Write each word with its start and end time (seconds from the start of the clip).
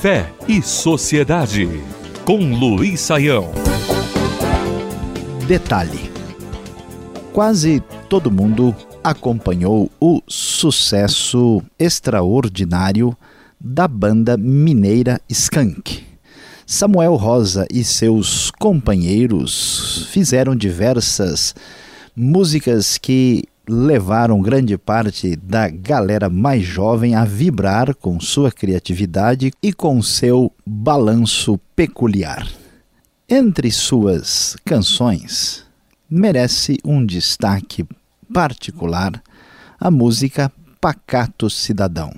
Fé 0.00 0.32
e 0.48 0.62
Sociedade, 0.62 1.68
com 2.24 2.54
Luiz 2.54 3.02
Saião. 3.02 3.52
Detalhe: 5.46 6.10
quase 7.34 7.80
todo 8.08 8.30
mundo 8.30 8.74
acompanhou 9.04 9.90
o 10.00 10.22
sucesso 10.26 11.62
extraordinário 11.78 13.14
da 13.60 13.86
banda 13.86 14.38
mineira 14.38 15.20
Skank. 15.28 16.02
Samuel 16.66 17.16
Rosa 17.16 17.66
e 17.70 17.84
seus 17.84 18.50
companheiros 18.52 20.08
fizeram 20.10 20.56
diversas 20.56 21.54
músicas 22.16 22.96
que 22.96 23.44
levaram 23.70 24.42
grande 24.42 24.76
parte 24.76 25.36
da 25.36 25.68
galera 25.68 26.28
mais 26.28 26.64
jovem 26.64 27.14
a 27.14 27.24
vibrar 27.24 27.94
com 27.94 28.18
sua 28.18 28.50
criatividade 28.50 29.52
e 29.62 29.72
com 29.72 30.02
seu 30.02 30.52
balanço 30.66 31.58
peculiar. 31.76 32.48
Entre 33.28 33.70
suas 33.70 34.56
canções, 34.64 35.64
merece 36.10 36.78
um 36.84 37.06
destaque 37.06 37.86
particular 38.32 39.22
a 39.78 39.88
música 39.88 40.50
Pacato 40.80 41.48
Cidadão. 41.48 42.12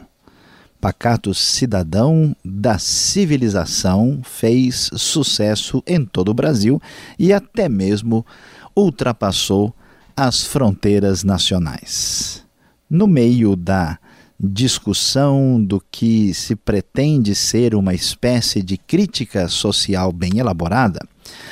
Pacato 0.80 1.34
Cidadão 1.34 2.34
da 2.42 2.78
Civilização 2.78 4.22
fez 4.24 4.90
sucesso 4.94 5.82
em 5.86 6.02
todo 6.04 6.30
o 6.30 6.34
Brasil 6.34 6.80
e 7.18 7.30
até 7.30 7.68
mesmo 7.68 8.24
ultrapassou 8.74 9.74
as 10.16 10.44
fronteiras 10.44 11.24
nacionais. 11.24 12.44
No 12.88 13.06
meio 13.06 13.56
da 13.56 13.98
discussão 14.38 15.62
do 15.62 15.80
que 15.90 16.34
se 16.34 16.56
pretende 16.56 17.34
ser 17.34 17.74
uma 17.74 17.94
espécie 17.94 18.60
de 18.60 18.76
crítica 18.76 19.46
social 19.48 20.12
bem 20.12 20.38
elaborada, 20.38 21.06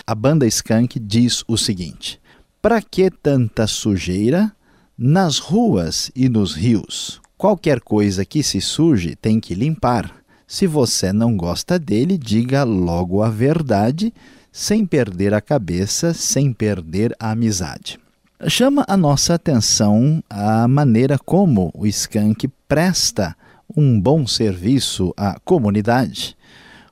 a 0.05 0.15
banda 0.15 0.47
Skank 0.47 0.99
diz 0.99 1.45
o 1.47 1.57
seguinte: 1.57 2.21
Para 2.61 2.83
que 2.83 3.11
tanta 3.11 3.67
sujeira 3.67 4.53
nas 4.99 5.39
ruas 5.39 6.11
e 6.15 6.29
nos 6.29 6.55
rios? 6.55 7.21
Qualquer 7.39 7.81
coisa 7.81 8.25
que 8.25 8.43
se 8.43 8.61
suje 8.61 9.15
tem 9.15 9.41
que 9.41 9.55
limpar. 9.55 10.15
Se 10.47 10.67
você 10.67 11.13
não 11.13 11.37
gosta 11.37 11.79
dele, 11.79 12.19
diga 12.19 12.65
logo 12.65 13.23
a 13.23 13.31
verdade, 13.31 14.13
sem 14.51 14.85
perder 14.85 15.33
a 15.33 15.41
cabeça, 15.41 16.13
sem 16.13 16.53
perder 16.53 17.15
a 17.21 17.31
amizade. 17.31 18.00
Chama 18.49 18.87
a 18.89 18.97
nossa 18.97 19.35
atenção 19.35 20.25
a 20.31 20.67
maneira 20.67 21.19
como 21.19 21.71
o 21.75 21.87
Skank 21.87 22.49
presta 22.67 23.37
um 23.77 24.01
bom 24.01 24.27
serviço 24.27 25.13
à 25.15 25.39
comunidade, 25.45 26.35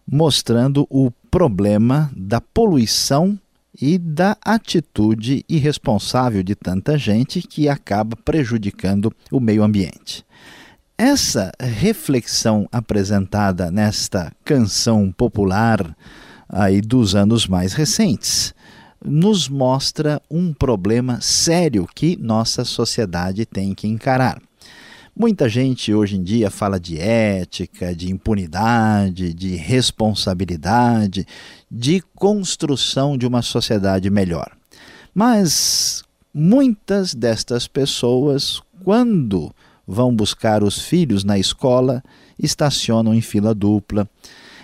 mostrando 0.07 0.87
o 0.91 1.11
problema 1.31 2.11
da 2.15 2.39
poluição 2.39 3.39
e 3.81 3.97
da 3.97 4.37
atitude 4.45 5.43
irresponsável 5.49 6.43
de 6.43 6.55
tanta 6.55 6.99
gente 6.99 7.41
que 7.41 7.67
acaba 7.67 8.15
prejudicando 8.15 9.11
o 9.33 9.41
meio 9.41 9.63
ambiente. 9.63 10.27
Essa 10.99 11.51
reflexão 11.59 12.69
apresentada 12.71 13.71
nesta 13.71 14.31
canção 14.45 15.11
popular 15.11 15.97
aí 16.47 16.83
dos 16.83 17.15
anos 17.15 17.49
mais 17.49 17.73
recentes 17.73 18.55
nos 19.05 19.49
mostra 19.49 20.21
um 20.31 20.53
problema 20.53 21.21
sério 21.21 21.87
que 21.95 22.17
nossa 22.17 22.65
sociedade 22.65 23.47
tem 23.47 23.75
que 23.75 23.87
encarar. 23.87 24.41
Muita 25.15 25.49
gente 25.49 25.93
hoje 25.93 26.17
em 26.17 26.23
dia 26.23 26.49
fala 26.49 26.79
de 26.79 26.97
ética, 27.01 27.93
de 27.95 28.09
impunidade, 28.09 29.35
de 29.35 29.57
responsabilidade, 29.57 31.27
de 31.69 32.01
construção 32.15 33.19
de 33.19 33.27
uma 33.27 33.43
sociedade 33.43 34.09
melhor. 34.11 34.53
Mas 35.13 36.05
muitas 36.33 37.15
destas 37.15 37.67
pessoas, 37.67 38.63
quando 38.85 39.53
vão 39.85 40.15
buscar 40.15 40.63
os 40.63 40.79
filhos 40.79 41.25
na 41.25 41.37
escola, 41.37 42.01
estacionam 42.39 43.13
em 43.13 43.21
fila 43.21 43.53
dupla, 43.53 44.09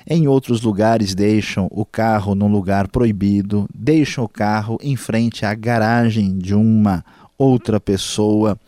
em 0.06 0.28
outros 0.28 0.60
lugares, 0.60 1.14
deixam 1.14 1.68
o 1.70 1.84
carro 1.84 2.34
num 2.34 2.48
lugar 2.48 2.88
proibido, 2.88 3.66
deixam 3.74 4.24
o 4.24 4.28
carro 4.28 4.78
em 4.82 4.96
frente 4.96 5.46
à 5.46 5.54
garagem 5.54 6.36
de 6.38 6.54
uma 6.54 7.04
outra 7.38 7.80
pessoa, 7.80 8.58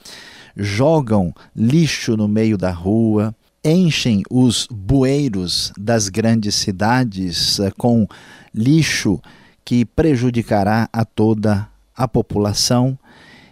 jogam 0.56 1.34
lixo 1.54 2.16
no 2.16 2.26
meio 2.26 2.56
da 2.56 2.70
rua, 2.70 3.34
enchem 3.62 4.22
os 4.30 4.66
bueiros 4.70 5.72
das 5.76 6.08
grandes 6.08 6.54
cidades 6.54 7.58
eh, 7.58 7.70
com 7.76 8.06
lixo 8.54 9.20
que 9.64 9.84
prejudicará 9.84 10.88
a 10.92 11.04
toda 11.04 11.68
a 11.94 12.06
população 12.06 12.96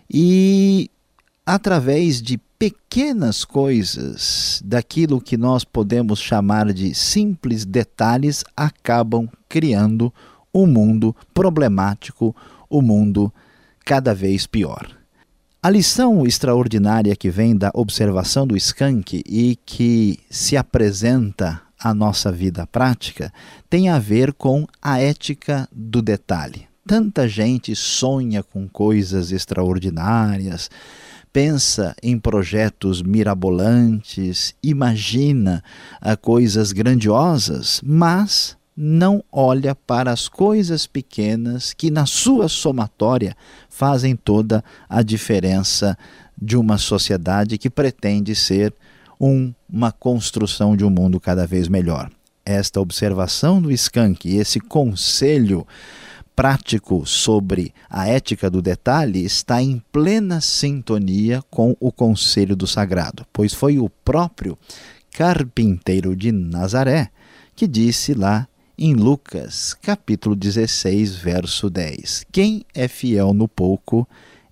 e 0.08 0.88
através 1.44 2.22
de 2.22 2.38
pequenas 2.64 3.44
coisas, 3.44 4.62
daquilo 4.64 5.20
que 5.20 5.36
nós 5.36 5.64
podemos 5.64 6.18
chamar 6.18 6.72
de 6.72 6.94
simples 6.94 7.62
detalhes, 7.62 8.42
acabam 8.56 9.28
criando 9.50 10.10
um 10.54 10.66
mundo 10.66 11.14
problemático, 11.34 12.34
um 12.70 12.80
mundo 12.80 13.30
cada 13.84 14.14
vez 14.14 14.46
pior. 14.46 14.88
A 15.62 15.68
lição 15.68 16.26
extraordinária 16.26 17.14
que 17.14 17.28
vem 17.28 17.54
da 17.54 17.70
observação 17.74 18.46
do 18.46 18.56
skunk 18.56 19.22
e 19.26 19.56
que 19.66 20.18
se 20.30 20.56
apresenta 20.56 21.60
à 21.78 21.92
nossa 21.92 22.32
vida 22.32 22.66
prática 22.66 23.30
tem 23.68 23.90
a 23.90 23.98
ver 23.98 24.32
com 24.32 24.66
a 24.80 24.98
ética 24.98 25.68
do 25.70 26.00
detalhe. 26.00 26.66
Tanta 26.86 27.28
gente 27.28 27.76
sonha 27.76 28.42
com 28.42 28.66
coisas 28.66 29.32
extraordinárias, 29.32 30.70
pensa 31.34 31.96
em 32.00 32.16
projetos 32.16 33.02
mirabolantes, 33.02 34.54
imagina 34.62 35.64
uh, 36.00 36.16
coisas 36.16 36.70
grandiosas, 36.70 37.80
mas 37.84 38.56
não 38.76 39.20
olha 39.32 39.74
para 39.74 40.12
as 40.12 40.28
coisas 40.28 40.86
pequenas 40.86 41.74
que, 41.74 41.90
na 41.90 42.06
sua 42.06 42.48
somatória, 42.48 43.36
fazem 43.68 44.14
toda 44.14 44.62
a 44.88 45.02
diferença 45.02 45.98
de 46.40 46.56
uma 46.56 46.78
sociedade 46.78 47.58
que 47.58 47.68
pretende 47.68 48.32
ser 48.36 48.72
um, 49.20 49.52
uma 49.68 49.90
construção 49.90 50.76
de 50.76 50.84
um 50.84 50.90
mundo 50.90 51.18
cada 51.18 51.48
vez 51.48 51.66
melhor. 51.66 52.12
Esta 52.46 52.80
observação 52.80 53.60
do 53.60 53.72
Skank, 53.72 54.28
esse 54.36 54.60
conselho 54.60 55.66
prático 56.34 57.06
sobre 57.06 57.72
a 57.88 58.08
ética 58.08 58.50
do 58.50 58.60
detalhe 58.60 59.24
está 59.24 59.62
em 59.62 59.82
plena 59.92 60.40
sintonia 60.40 61.42
com 61.50 61.76
o 61.78 61.92
conselho 61.92 62.56
do 62.56 62.66
sagrado, 62.66 63.24
pois 63.32 63.54
foi 63.54 63.78
o 63.78 63.88
próprio 63.88 64.58
carpinteiro 65.12 66.16
de 66.16 66.32
Nazaré 66.32 67.10
que 67.54 67.66
disse 67.66 68.14
lá 68.14 68.48
em 68.76 68.94
Lucas, 68.94 69.72
capítulo 69.74 70.34
16, 70.34 71.14
verso 71.14 71.70
10: 71.70 72.26
Quem 72.32 72.64
é 72.74 72.88
fiel 72.88 73.32
no 73.32 73.46
pouco 73.46 74.08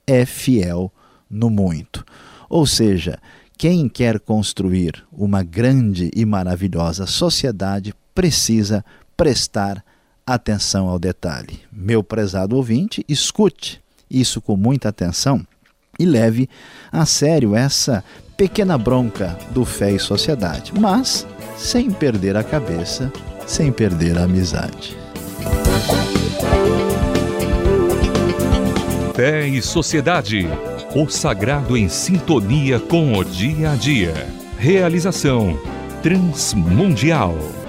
é 0.07 0.25
fiel 0.25 0.93
no 1.29 1.51
muito. 1.51 2.05
Ou 2.49 2.65
seja, 2.65 3.19
quem 3.59 3.89
quer 3.89 4.21
construir 4.21 5.05
uma 5.11 5.43
grande 5.43 6.11
e 6.15 6.25
maravilhosa 6.25 7.07
sociedade 7.07 7.93
precisa 8.15 8.85
prestar 9.17 9.85
atenção 10.27 10.89
ao 10.89 10.99
detalhe. 10.99 11.61
Meu 11.73 12.03
prezado 12.03 12.57
ouvinte, 12.57 13.05
escute 13.09 13.83
isso 14.11 14.41
com 14.41 14.57
muita 14.57 14.89
atenção 14.89 15.47
e 15.99 16.05
leve 16.05 16.49
a 16.91 17.07
sério 17.07 17.55
essa 17.55 18.05
pequena 18.37 18.77
bronca 18.77 19.39
do 19.51 19.65
fé 19.65 19.93
e 19.93 19.99
sociedade, 19.99 20.73
mas 20.79 21.27
sem 21.57 21.91
perder 21.91 22.37
a 22.37 22.43
cabeça, 22.43 23.13
sem 23.47 23.73
perder 23.73 24.19
a 24.19 24.25
amizade. 24.25 24.97
Fé 29.15 29.47
e 29.47 29.61
Sociedade. 29.61 30.49
O 30.95 31.09
sagrado 31.09 31.77
em 31.77 31.89
sintonia 31.89 32.81
com 32.81 33.17
o 33.17 33.25
dia 33.25 33.73
a 33.73 33.77
dia. 33.77 34.15
Realização 34.59 35.59
Transmundial. 36.03 37.62